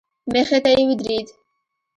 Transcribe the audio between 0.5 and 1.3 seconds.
ته يې ودرېد.